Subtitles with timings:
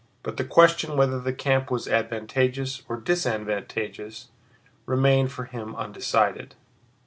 [0.23, 4.29] But the question whether the camp was advantageous or disadvantageous
[4.87, 6.55] remained for him undecided.